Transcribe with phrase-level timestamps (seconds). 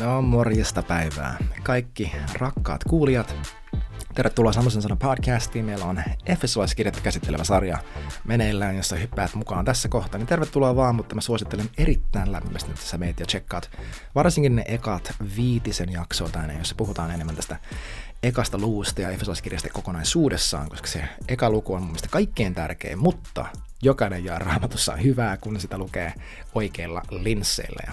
[0.00, 1.38] No morjesta päivää.
[1.62, 3.36] Kaikki rakkaat kuulijat,
[4.14, 5.64] tervetuloa Samosen sanan podcastiin.
[5.64, 7.78] Meillä on Efesolaiskirjat käsittelevä sarja
[8.24, 10.18] meneillään, jossa hyppäät mukaan tässä kohtaa.
[10.18, 13.70] Niin tervetuloa vaan, mutta mä suosittelen erittäin lämpimästi, että sä meet ja tsekkaat
[14.14, 17.56] varsinkin ne ekat viitisen jaksoa tänne, jossa puhutaan enemmän tästä
[18.22, 23.46] ekasta luvusta ja Efesolaiskirjasta kokonaisuudessaan, koska se eka luku on mun mielestä kaikkein tärkein, mutta
[23.82, 26.12] jokainen jää raamatussa hyvää, kun sitä lukee
[26.54, 27.82] oikeilla linsseillä.
[27.86, 27.92] Ja,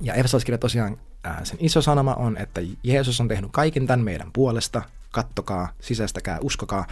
[0.00, 0.98] ja Efesolaiskirja tosiaan
[1.42, 6.86] sen iso sanoma on, että Jeesus on tehnyt kaiken tämän meidän puolesta, kattokaa, sisäistäkää, uskokaa,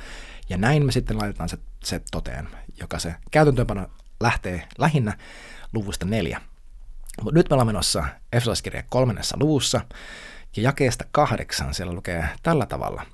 [0.49, 2.49] ja näin me sitten laitetaan se, se toteen,
[2.81, 3.87] joka se käytäntöönpano
[4.21, 5.19] lähtee lähinnä
[5.73, 6.41] luvusta neljä.
[7.23, 9.81] Mutta nyt me ollaan menossa Efesolaiskirja kolmannessa luvussa,
[10.57, 13.07] ja jakeesta kahdeksan siellä lukee tällä tavalla.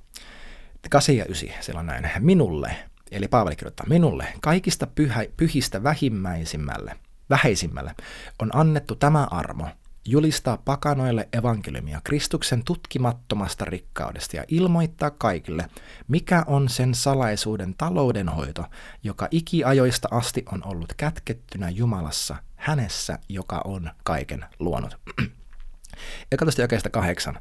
[0.90, 2.10] 8 ja 9, siellä on näin.
[2.18, 2.76] Minulle,
[3.10, 6.96] eli Paavali kirjoittaa, minulle, kaikista pyhä, pyhistä vähimmäisimmälle,
[7.30, 7.94] vähäisimmälle
[8.38, 9.68] on annettu tämä armo,
[10.10, 15.68] julistaa pakanoille evankeliumia Kristuksen tutkimattomasta rikkaudesta ja ilmoittaa kaikille,
[16.08, 18.64] mikä on sen salaisuuden taloudenhoito,
[19.02, 24.96] joka ikiajoista asti on ollut kätkettynä Jumalassa, hänessä, joka on kaiken luonut.
[26.32, 27.40] Eka tästä jakeesta kahdeksan.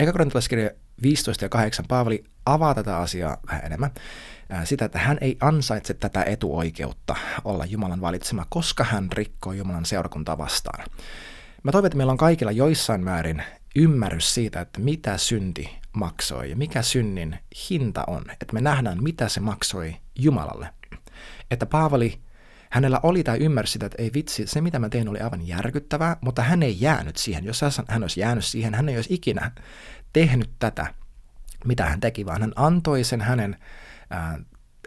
[0.00, 0.70] Eka korintalaiskirja
[1.02, 3.90] 15 ja 8 Paavali avaa tätä asiaa vähän enemmän.
[4.64, 10.38] Sitä, että hän ei ansaitse tätä etuoikeutta olla Jumalan valitsema, koska hän rikkoo Jumalan seurakuntaa
[10.38, 10.84] vastaan.
[11.62, 13.42] Mä toivon, että meillä on kaikilla joissain määrin
[13.76, 17.38] ymmärrys siitä, että mitä synti maksoi ja mikä synnin
[17.70, 18.24] hinta on.
[18.30, 20.68] Että me nähdään, mitä se maksoi Jumalalle.
[21.50, 22.20] Että Paavali,
[22.70, 26.16] hänellä oli tämä ymmärrys sitä, että ei vitsi, se mitä mä tein oli aivan järkyttävää,
[26.20, 27.44] mutta hän ei jäänyt siihen.
[27.44, 29.50] Jos hän olisi jäänyt siihen, hän ei olisi ikinä
[30.12, 30.94] tehnyt tätä,
[31.64, 33.56] mitä hän teki, vaan hän antoi sen hänen,
[34.14, 34.40] äh,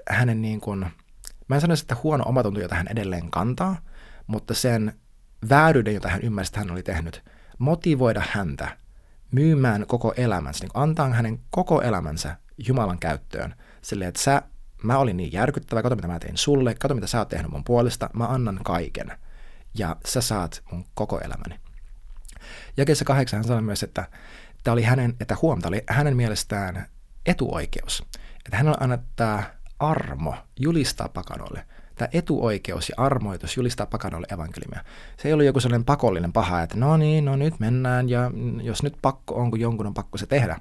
[0.09, 0.86] hänen niin kuin,
[1.48, 3.78] mä en sanoisi, että huono omatunto, jota hän edelleen kantaa,
[4.28, 4.94] mutta sen
[5.50, 7.24] vääryyden, jota hän ymmärsi, että hän oli tehnyt,
[7.58, 8.78] motivoida häntä
[9.32, 12.36] myymään koko elämänsä, niin antaa hänen koko elämänsä
[12.68, 13.56] Jumalan käyttöön.
[13.81, 14.42] Silleen, että sä,
[14.84, 17.64] mä olin niin järkyttävä, kato mitä mä tein sulle, kato mitä sä oot tehnyt mun
[17.64, 19.12] puolesta, mä annan kaiken.
[19.78, 21.59] Ja sä saat mun koko elämäni.
[22.78, 24.08] Jakeessa kahdeksan hän sanoi myös, että
[24.64, 26.86] tämä oli hänen, että huomta oli hänen mielestään
[27.25, 28.03] etuoikeus.
[28.46, 29.44] Että hänellä annettaa
[29.80, 34.83] armo julistaa pakanoille tämä etuoikeus ja armoitus julistaa pakanoille evankeliumia.
[35.17, 38.83] Se ei ollut joku sellainen pakollinen paha, että no niin, no nyt mennään ja jos
[38.83, 40.59] nyt pakko on, kun jonkun on pakko se tehdä.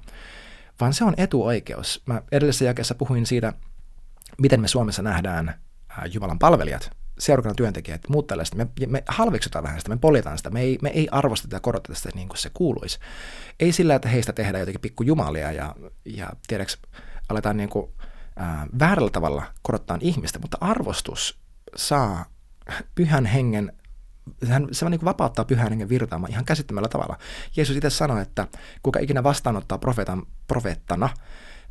[0.79, 2.03] Vaan se on etuoikeus.
[2.05, 3.53] Mä edellisessä jakeessa puhuin siitä,
[4.41, 5.53] miten me Suomessa nähdään
[6.13, 8.55] Jumalan palvelijat, seurakunnan työntekijät, muut tällaiset.
[8.55, 11.95] Me, me halveksutaan vähän sitä, me poljetaan sitä, me ei, me ei arvosteta ja koroteta
[11.95, 12.99] sitä niin kuin se kuuluisi.
[13.59, 15.75] Ei sillä, että heistä tehdään jotenkin pikkujumalia ja,
[16.05, 16.77] ja tiedäks,
[17.29, 17.91] aletaan niin kuin
[18.35, 21.39] ää, väärällä tavalla korottaa ihmistä, mutta arvostus
[21.75, 22.25] saa
[22.95, 23.71] pyhän hengen
[24.43, 27.17] sehän, se niin vapauttaa pyhän hengen virtaamaan ihan käsittämällä tavalla.
[27.55, 28.47] Jeesus itse sanoi, että
[28.83, 31.09] kuka ikinä vastaanottaa profeetan, profeettana,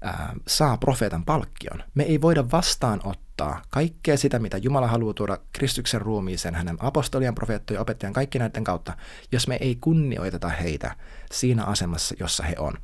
[0.01, 1.83] ää, saa profeetan palkkion.
[1.95, 7.81] Me ei voida vastaanottaa kaikkea sitä, mitä Jumala haluaa tuoda Kristuksen ruumiiseen, hänen apostolien, profeettojen,
[7.81, 8.97] opettajan, kaikki näiden kautta,
[9.33, 10.97] jos me ei kunnioiteta heitä
[11.33, 12.75] siinä asemassa, jossa he on.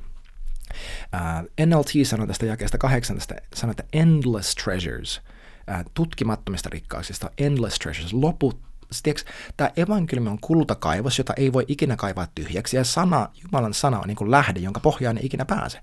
[1.14, 5.20] Uh, NLT sanoi tästä jakeesta 18, sanoi, että endless treasures,
[5.68, 8.70] uh, tutkimattomista rikkauksista, endless treasures, loput
[9.02, 14.00] Tiedätkö, tämä evankeliumi on kultakaivos, jota ei voi ikinä kaivaa tyhjäksi, ja sana, Jumalan sana
[14.00, 15.80] on niin kuin lähde, jonka pohjaan ei ikinä pääse.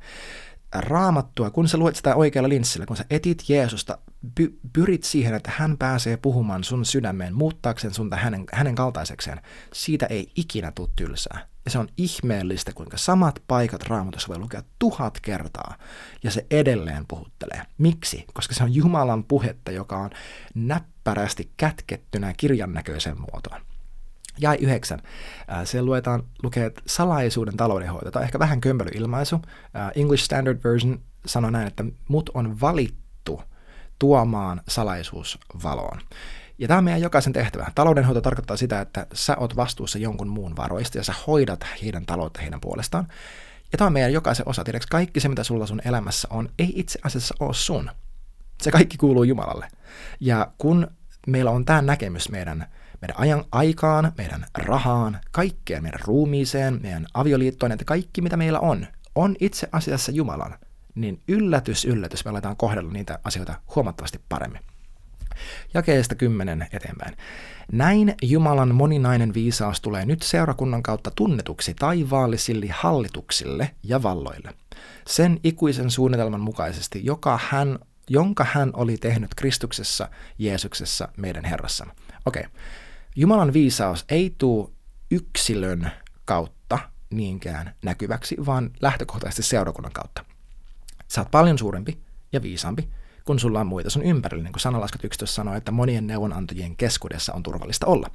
[0.76, 3.98] Raamattua, kun sä luet sitä oikealla linssillä, kun sä etit Jeesusta,
[4.36, 9.42] py, pyrit siihen, että hän pääsee puhumaan sun sydämeen, muuttaakseen sunta hänen, hänen kaltaisekseen,
[9.74, 11.48] siitä ei ikinä tule tylsää.
[11.68, 15.76] Ja se on ihmeellistä, kuinka samat paikat raamatussa voi lukea tuhat kertaa,
[16.24, 17.62] ja se edelleen puhuttelee.
[17.78, 18.26] Miksi?
[18.34, 20.10] Koska se on Jumalan puhetta, joka on
[20.56, 23.62] näppärästi kätkettynä kirjan näköiseen muotoon.
[24.40, 25.02] Jäi yhdeksän.
[25.64, 28.12] Se luetaan, lukee salaisuuden taloudenhoito.
[28.12, 29.42] Tämä on ehkä vähän kömpelyilmaisu.
[29.96, 33.42] English Standard Version sanoo näin, että mut on valittu
[34.00, 36.02] tuomaan salaisuus valoon.
[36.60, 37.72] Ja tämä on meidän jokaisen tehtävä.
[37.76, 42.42] Taloudenhoito tarkoittaa sitä, että sä oot vastuussa jonkun muun varoista ja sä hoidat heidän taloutta
[42.42, 43.08] heidän puolestaan.
[43.72, 44.64] Ja tämä on meidän jokaisen osa.
[44.64, 47.90] Tiedätkö, kaikki se, mitä sulla sun elämässä on, ei itse asiassa ole sun.
[48.62, 49.68] Se kaikki kuuluu Jumalalle.
[50.20, 50.88] Ja kun
[51.28, 52.68] meillä on tämä näkemys meidän,
[53.02, 58.88] meidän ajan aikaan, meidän rahaan, kaikkeen meidän ruumiiseen, meidän avioliittoon, että kaikki mitä meillä on,
[59.16, 60.58] on itse asiassa Jumalan,
[60.96, 64.62] niin yllätys, yllätys, me aletaan kohdella niitä asioita huomattavasti paremmin.
[65.74, 67.18] Jakeesta 10 eteenpäin.
[67.72, 74.54] Näin Jumalan moninainen viisaus tulee nyt seurakunnan kautta tunnetuksi taivaallisille hallituksille ja valloille.
[75.08, 77.80] Sen ikuisen suunnitelman mukaisesti, joka hän,
[78.10, 81.86] jonka hän oli tehnyt Kristuksessa, Jeesuksessa, meidän Herrassa.
[82.26, 82.40] Okei.
[82.40, 82.52] Okay.
[83.16, 84.70] Jumalan viisaus ei tule
[85.12, 85.92] yksilön
[86.26, 86.80] kautta,
[87.10, 90.26] niinkään näkyväksi, vaan lähtökohtaisesti seurakunnan kautta.
[91.18, 91.98] Oot paljon suurempi
[92.34, 92.90] ja viisaampi,
[93.28, 97.34] kun sulla on muita sun ympärillä, niin kuin sanalaskat 11 sanoo, että monien neuvonantajien keskuudessa
[97.34, 98.10] on turvallista olla.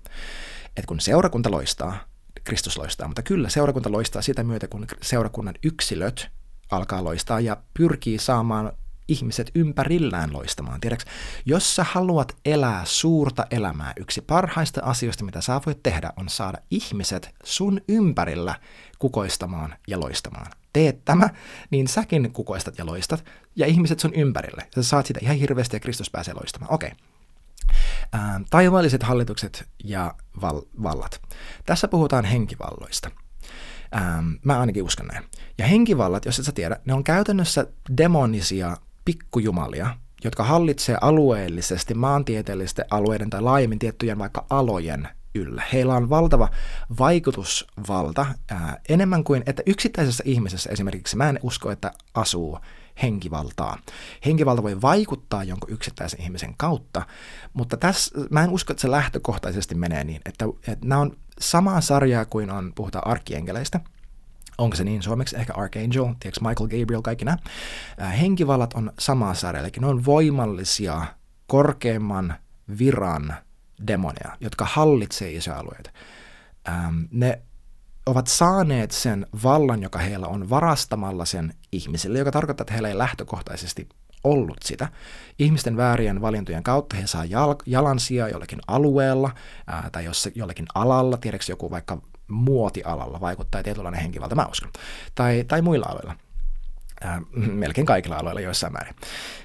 [0.77, 1.99] Et kun seurakunta loistaa,
[2.45, 6.29] Kristus loistaa, mutta kyllä seurakunta loistaa sitä myötä, kun seurakunnan yksilöt
[6.71, 8.73] alkaa loistaa ja pyrkii saamaan
[9.09, 10.81] ihmiset ympärillään loistamaan.
[10.81, 11.11] Tiedätkö,
[11.47, 16.59] jos sä haluat elää suurta elämää, yksi parhaista asioista, mitä sä voit tehdä, on saada
[16.71, 18.55] ihmiset sun ympärillä
[18.99, 20.62] kukoistamaan ja loistamaan.
[20.73, 21.31] Teet tämä,
[21.71, 23.25] niin säkin kukoistat ja loistat,
[23.57, 24.67] ja ihmiset sun ympärille.
[24.75, 26.75] Sä saat sitä ihan hirveästi ja Kristus pääsee loistamaan.
[26.75, 26.93] Okei.
[26.93, 27.13] Okay.
[28.15, 31.21] Ähm, taivaalliset hallitukset ja val- vallat.
[31.67, 33.11] Tässä puhutaan henkivalloista.
[33.97, 35.25] Ähm, mä ainakin uskon näin.
[35.59, 37.67] Ja henkivallat, jos et sä tiedä, ne on käytännössä
[37.97, 45.63] demonisia pikkujumalia, jotka hallitsee alueellisesti maantieteellisten alueiden tai laajemmin tiettyjen vaikka alojen yllä.
[45.73, 46.49] Heillä on valtava
[46.99, 52.59] vaikutusvalta, ää, enemmän kuin, että yksittäisessä ihmisessä esimerkiksi mä en usko, että asuu
[53.03, 53.79] henkivaltaa.
[54.27, 57.07] Henkivalta voi vaikuttaa jonkun yksittäisen ihmisen kautta,
[57.53, 61.81] mutta tässä mä en usko, että se lähtökohtaisesti menee niin, että, että nämä on samaa
[61.81, 63.81] sarjaa kuin on, puhutaan arkkienkeleistä,
[64.59, 67.39] onko se niin suomeksi, ehkä Archangel, tiedätkö Michael Gabriel, kaikki nämä.
[68.21, 71.07] Henkivallat on samaa sarjaa, eli ne on voimallisia,
[71.47, 72.35] korkeimman
[72.79, 73.35] viran
[73.87, 75.91] demonia, jotka hallitsee isoja alueita.
[77.11, 77.43] ne
[78.07, 82.99] ovat saaneet sen vallan, joka heillä on varastamalla sen ihmisille, joka tarkoittaa, että heillä ei
[82.99, 83.89] lähtökohtaisesti
[84.25, 84.89] ollut sitä.
[85.39, 89.31] Ihmisten väärien valintojen kautta he saa jal- jalansia jollakin alueella
[89.67, 94.71] ää, tai jos jollakin alalla, tiedätkö joku vaikka muotialalla vaikuttaa tietynlainen henkivalta, mä uskon,
[95.15, 96.17] tai, tai muilla aloilla.
[97.01, 98.95] Ää, melkein kaikilla aloilla joissain määrin.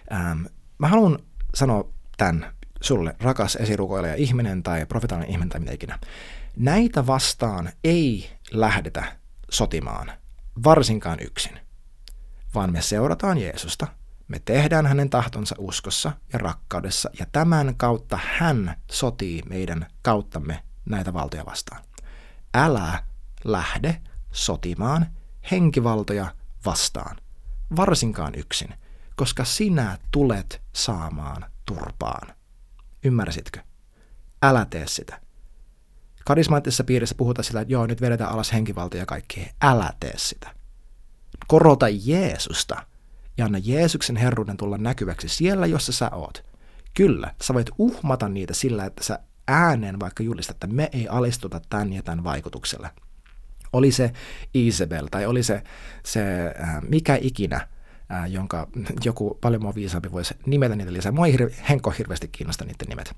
[0.10, 0.38] Ää,
[0.78, 1.20] mä haluan
[1.56, 6.00] sanoa tämän sulle, rakas esirukoilija ihminen tai profetaalinen ihminen tai mitä ikinä.
[6.56, 9.18] Näitä vastaan ei lähdetä
[9.52, 10.12] sotimaan,
[10.64, 11.60] varsinkaan yksin,
[12.56, 13.88] vaan me seurataan Jeesusta,
[14.28, 21.14] me tehdään hänen tahtonsa uskossa ja rakkaudessa, ja tämän kautta hän sotii meidän kauttamme näitä
[21.14, 21.84] valtoja vastaan.
[22.54, 23.04] Älä
[23.44, 24.02] lähde
[24.32, 25.06] sotimaan
[25.52, 26.36] henkivaltoja
[26.66, 27.18] vastaan,
[27.76, 28.74] varsinkaan yksin,
[29.16, 32.37] koska sinä tulet saamaan turpaan.
[33.04, 33.60] Ymmärsitkö?
[34.42, 35.22] Älä tee sitä.
[36.26, 39.50] Karismaattisessa piirissä puhutaan sillä, että joo, nyt vedetään alas henkivalta ja kaikki.
[39.62, 40.56] Älä tee sitä.
[41.48, 42.86] Korota Jeesusta
[43.38, 46.46] ja anna Jeesuksen herruuden tulla näkyväksi siellä, jossa sä oot.
[46.94, 51.62] Kyllä, sä voit uhmata niitä sillä, että sä ääneen vaikka julistat, että me ei alistuta
[51.70, 52.90] tämän ja tämän vaikutukselle.
[53.74, 54.14] Oli se
[54.54, 55.64] Isabel tai oli se,
[56.04, 57.68] se äh, mikä ikinä,
[58.10, 58.68] ää, jonka
[59.06, 61.12] joku paljon mua viisaampi voisi nimetä niitä lisää.
[61.12, 63.16] Mua ei hirve, Henko hirveästi kiinnosta niiden nimet,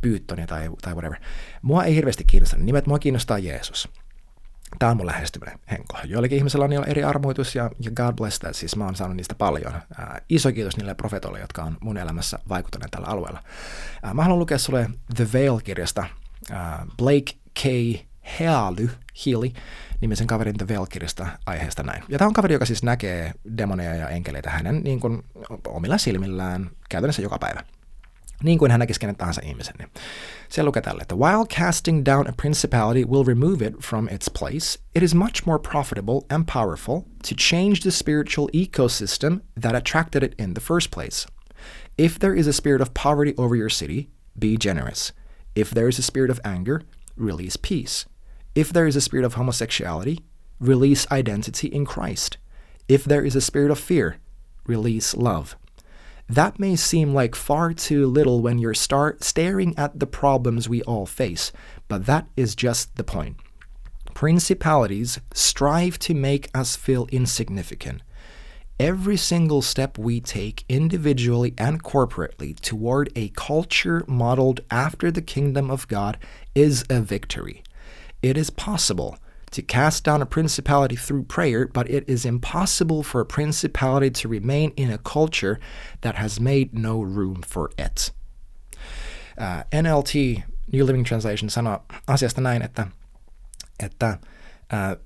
[0.00, 1.18] Pyyttonia tai, tai whatever.
[1.62, 3.88] Mua ei hirveästi kiinnosta nimet, mua kiinnostaa Jeesus.
[4.78, 5.98] Tämä on mun lähestyminen, Henko.
[6.04, 9.34] Joillekin ihmisillä on eri armoitus ja, ja God bless that, siis mä oon saanut niistä
[9.34, 9.72] paljon.
[9.72, 13.42] Ää, iso kiitos niille profetoille, jotka on mun elämässä vaikuttaneet tällä alueella.
[14.02, 16.04] Ää, mä haluan lukea sulle The Veil-kirjasta
[16.50, 17.32] ää, Blake
[17.62, 17.62] K.
[18.40, 18.88] Healy,
[19.26, 19.52] Healy
[20.00, 22.02] nimisen kaverin The Veil-kirjasta aiheesta näin.
[22.08, 25.22] Ja tämä on kaveri, joka siis näkee demoneja ja enkeleitä hänen niin kuin,
[25.66, 27.64] omilla silmillään käytännössä joka päivä.
[28.42, 29.74] Niin kuin hän näkisi kenen tahansa ihmisen.
[29.78, 29.90] Niin.
[30.48, 34.80] Se lukee tälle, että while casting down a principality will remove it from its place,
[34.96, 40.34] it is much more profitable and powerful to change the spiritual ecosystem that attracted it
[40.38, 41.26] in the first place.
[41.98, 44.08] If there is a spirit of poverty over your city,
[44.38, 45.12] be generous.
[45.54, 46.82] If there is a spirit of anger,
[47.16, 48.06] release peace.
[48.58, 50.18] If there is a spirit of homosexuality,
[50.58, 52.38] release identity in Christ.
[52.88, 54.16] If there is a spirit of fear,
[54.66, 55.54] release love.
[56.28, 60.82] That may seem like far too little when you're start staring at the problems we
[60.82, 61.52] all face,
[61.86, 63.36] but that is just the point.
[64.12, 68.02] Principalities strive to make us feel insignificant.
[68.80, 75.70] Every single step we take individually and corporately toward a culture modeled after the kingdom
[75.70, 76.18] of God
[76.56, 77.62] is a victory.
[78.22, 79.18] It is possible
[79.50, 84.28] to cast down a principality through prayer, but it is impossible for a principality to
[84.28, 85.58] remain in a culture
[86.00, 88.10] that has made no room for it.
[89.38, 92.86] Uh, NLT, New Living Translation, sanoo asiasta näin, että,
[93.80, 94.18] että
[94.72, 94.96] uh,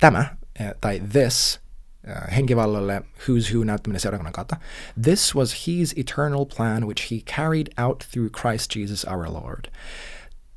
[0.00, 1.60] tämä, uh, tai this,
[2.08, 4.56] uh, henkivallalle Who's Who näyttäminen seurakunnan kautta,
[5.02, 9.70] this was his eternal plan which he carried out through Christ Jesus our Lord.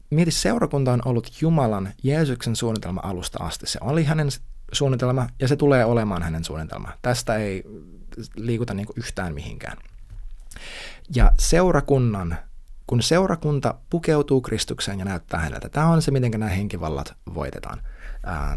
[0.10, 3.68] Mieti, seurakunta on ollut Jumalan, Jeesuksen suunnitelma alusta asti.
[3.68, 4.28] Se oli hänen
[4.72, 6.92] suunnitelma ja se tulee olemaan hänen suunnitelma.
[7.02, 7.64] Tästä ei
[8.36, 9.78] liikuta niin yhtään mihinkään.
[11.16, 12.38] Ja seurakunnan
[12.88, 15.70] kun seurakunta pukeutuu Kristukseen ja näyttää häneltä.
[15.70, 17.82] Tämä on se, miten nämä henkivallat voitetaan.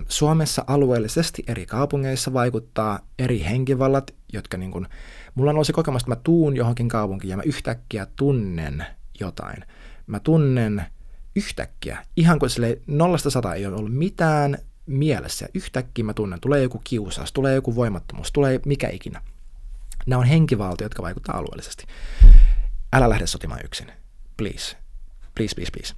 [0.08, 4.86] Suomessa alueellisesti eri kaupungeissa vaikuttaa eri henkivallat, jotka niin kuin,
[5.34, 8.86] mulla nousi kokemus, että mä tuun johonkin kaupunkiin ja mä yhtäkkiä tunnen
[9.20, 9.64] jotain.
[10.06, 10.84] Mä tunnen
[11.38, 15.48] yhtäkkiä, ihan kuin sille nollasta sata ei ole ollut mitään mielessä.
[15.54, 19.22] Yhtäkkiä mä tunnen, tulee joku kiusaus, tulee joku voimattomuus, tulee mikä ikinä.
[20.06, 21.84] Nämä on henkivaltio, jotka vaikuttaa alueellisesti.
[22.92, 23.92] Älä lähde sotimaan yksin.
[24.36, 24.76] Please.
[25.34, 25.94] Please, please, please.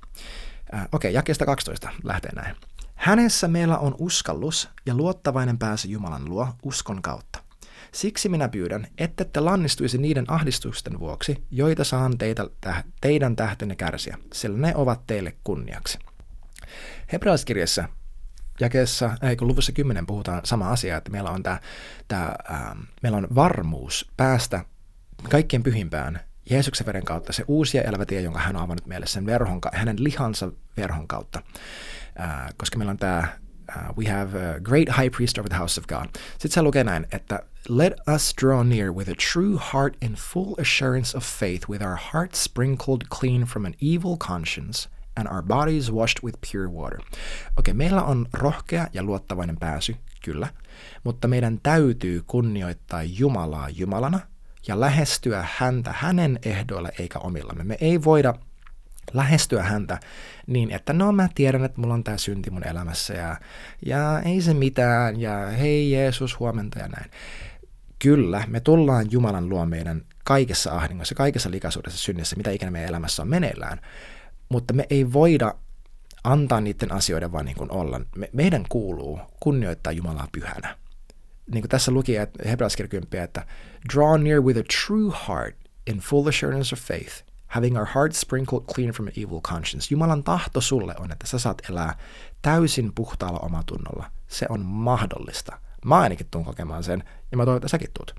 [0.75, 2.57] Äh, Okei, okay, jakeesta 12 lähtee näin.
[2.95, 7.50] Hänessä meillä on uskallus ja luottavainen pääsy Jumalan luo uskon kautta.
[7.93, 13.77] Siksi minä pyydän, ette te lannistuisi niiden ahdistusten vuoksi, joita saan teitä, täh, teidän tähtenne
[13.77, 15.99] kärsiä, sillä ne ovat teille kunniaksi.
[17.13, 17.89] Hebraiskirjassa
[18.61, 21.61] jakeessa, ei kun luvussa 10 puhutaan sama asia, että meillä on, tää,
[22.09, 24.65] tää, ää, meillä on varmuus päästä
[25.29, 26.21] kaikkien pyhimpään
[26.51, 29.61] Jeesuksen veren kautta, se uusi ja elävä tie, jonka hän on avannut meille sen verhon,
[29.73, 31.43] hänen lihansa verhon kautta.
[32.19, 33.29] Uh, koska meillä on tämä
[33.77, 36.07] uh, we have a great high priest over the house of God.
[36.39, 41.17] Sitten lukee näin, että let us draw near with a true heart in full assurance
[41.17, 46.23] of faith, with our hearts sprinkled clean from an evil conscience and our bodies washed
[46.25, 46.99] with pure water.
[46.99, 47.15] Okei,
[47.59, 50.49] okay, meillä on rohkea ja luottavainen pääsy, kyllä,
[51.05, 54.21] mutta meidän täytyy kunnioittaa Jumalaa Jumalana
[54.67, 57.65] ja lähestyä häntä hänen ehdoilla eikä omillamme.
[57.65, 58.35] Me ei voida
[59.15, 60.01] lähestyä häntä
[60.47, 63.37] niin, että no mä tiedän, että mulla on tämä synti mun elämässä ja,
[63.87, 67.11] ja ei se mitään ja hei Jeesus huomenta ja näin.
[67.99, 73.23] Kyllä, me tullaan Jumalan luo meidän kaikessa ahdingossa, kaikessa likaisuudessa, synnissä, mitä ikinä meidän elämässä
[73.23, 73.81] on meneillään,
[74.49, 75.55] mutta me ei voida
[76.25, 78.01] antaa niiden asioiden vaan niin kuin olla.
[78.17, 80.77] Me, meidän kuuluu kunnioittaa Jumalaa pyhänä.
[81.53, 82.13] Niin kuin tässä luki
[82.45, 83.47] hebreaskirja että
[83.95, 88.63] draw near with a true heart in full assurance of faith– having our hearts sprinkled
[88.75, 89.89] clean from an evil conscience.
[89.91, 91.99] Jumalan tahto sulle on, että sä saat elää
[92.43, 94.11] täysin puhtaalla omatunnolla.
[94.29, 95.59] Se on mahdollista.
[95.85, 98.15] Mä ainakin tuun kokemaan sen, ja mä toivon, että säkin tuut.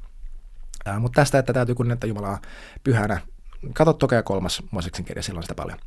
[0.88, 2.42] Äh, mutta tästä, että täytyy kunnioittaa Jumalaa
[2.84, 3.22] pyhänä,
[3.74, 5.80] Kato toka ja kolmas Mooseksen kirja, silloin sitä paljon.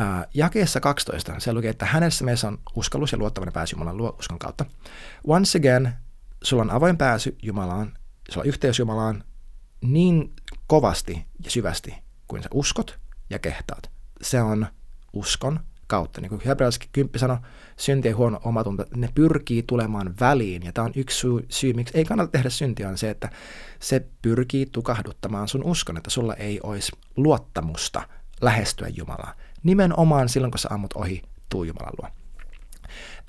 [0.00, 4.16] Äh, jakeessa 12 se lukee, että hänessä meissä on uskallus ja luottavainen pääsy Jumalan luo
[4.18, 4.64] uskon kautta.
[5.26, 5.92] Once again,
[6.42, 7.98] sulla on avoin pääsy Jumalaan,
[8.30, 9.24] sulla on yhteys Jumalaan
[9.80, 10.32] niin
[10.66, 11.94] kovasti ja syvästi,
[12.28, 12.98] kuin sä uskot
[13.30, 13.90] ja kehtaat.
[14.22, 14.66] Se on
[15.12, 16.20] uskon kautta.
[16.20, 17.38] Niin kuin hebrealaiski kymppi sanoi,
[17.76, 20.62] synti ja huono omatunto, ne pyrkii tulemaan väliin.
[20.62, 23.30] Ja tämä on yksi syy, syy, miksi ei kannata tehdä syntiä, on se, että
[23.80, 28.08] se pyrkii tukahduttamaan sun uskon, että sulla ei olisi luottamusta
[28.40, 29.34] lähestyä Jumalaa.
[29.62, 32.08] Nimenomaan silloin, kun sä ammut ohi, tuu Jumalan luo.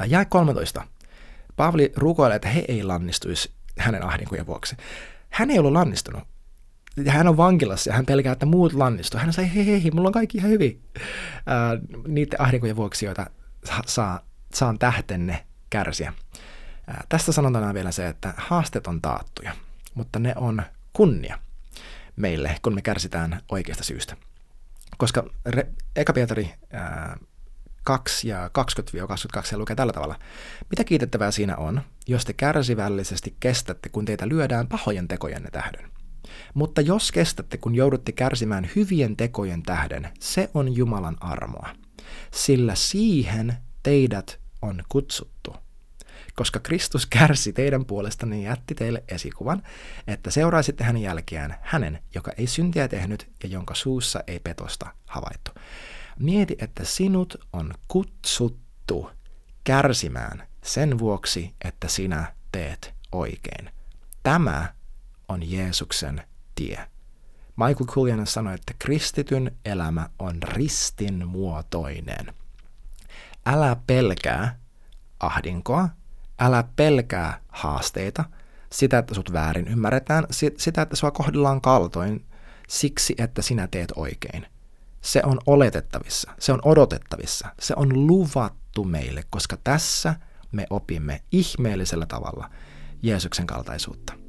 [0.07, 0.87] Jää 13.
[1.55, 4.75] Paavali rukoilee, että he ei lannistuisi hänen ahdinkojen vuoksi.
[5.29, 6.23] Hän ei ollut lannistunut
[7.07, 9.19] hän on vankilassa ja hän pelkää, että muut lannistuu.
[9.19, 10.81] Hän sai, hei, hei, hei, mulla on kaikki ihan hyvin.
[11.45, 11.77] Ää,
[12.07, 13.25] niiden ahdinkojen vuoksi, joita
[13.85, 14.19] saa,
[14.53, 16.13] saan tähtenne kärsiä.
[16.87, 19.51] Ää, tästä sanotaan vielä se, että haasteet on taattuja,
[19.93, 20.61] mutta ne on
[20.93, 21.39] kunnia
[22.15, 24.17] meille, kun me kärsitään oikeasta syystä.
[24.97, 27.17] Koska re, Eka Pietari ää,
[27.83, 28.49] 2 ja
[29.53, 30.19] 20-22 lukee tällä tavalla.
[30.69, 35.98] Mitä kiitettävää siinä on, jos te kärsivällisesti kestätte, kun teitä lyödään pahojen tekojenne tähden?
[36.53, 41.69] Mutta jos kestätte, kun joudutte kärsimään hyvien tekojen tähden, se on Jumalan armoa.
[42.31, 45.55] Sillä siihen teidät on kutsuttu.
[46.35, 49.63] Koska Kristus kärsi teidän puolestanne niin jätti teille esikuvan,
[50.07, 55.51] että seuraisitte hänen jälkeään hänen, joka ei syntiä tehnyt ja jonka suussa ei petosta havaittu.
[56.19, 59.09] Mieti, että sinut on kutsuttu
[59.63, 63.69] kärsimään sen vuoksi, että sinä teet oikein.
[64.23, 64.73] Tämä
[65.29, 66.23] on Jeesuksen
[66.55, 66.87] tie.
[67.55, 72.33] Michael Kuljanen sanoi, että kristityn elämä on ristinmuotoinen.
[73.45, 74.59] Älä pelkää
[75.19, 75.89] ahdinkoa,
[76.39, 78.25] älä pelkää haasteita,
[78.71, 80.25] sitä, että sut väärin ymmärretään,
[80.57, 82.25] sitä, että sua kohdellaan kaltoin
[82.67, 84.45] siksi, että sinä teet oikein.
[85.01, 90.15] Se on oletettavissa, se on odotettavissa, se on luvattu meille, koska tässä
[90.51, 92.49] me opimme ihmeellisellä tavalla
[93.03, 94.28] Jeesuksen kaltaisuutta.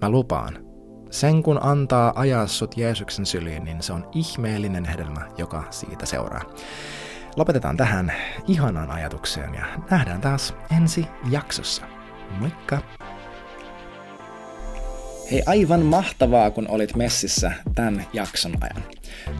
[0.00, 0.58] Mä lupaan,
[1.10, 6.42] sen kun antaa ajaa sut Jeesuksen syliin, niin se on ihmeellinen hedelmä, joka siitä seuraa.
[7.36, 8.12] Lopetetaan tähän
[8.46, 11.82] ihanaan ajatukseen ja nähdään taas ensi jaksossa.
[12.40, 12.78] Moikka!
[15.30, 18.82] Hei, aivan mahtavaa, kun olit messissä tämän jakson ajan.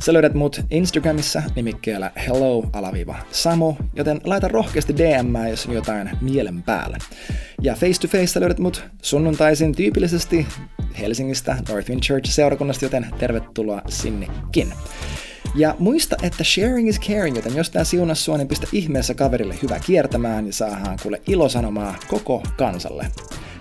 [0.00, 6.98] Sä löydät mut Instagramissa nimikkeellä hello-samo, joten laita rohkeasti DM, jos on jotain mielen päällä.
[7.62, 10.46] Ja face to face löydät mut sunnuntaisin tyypillisesti
[11.00, 14.72] Helsingistä Northwind Church seurakunnasta, joten tervetuloa sinnekin.
[15.54, 19.54] Ja muista, että sharing is caring, joten jos tää siunas sua, niin pistä ihmeessä kaverille
[19.62, 23.06] hyvä kiertämään ja saadaan kuule ilosanomaa koko kansalle.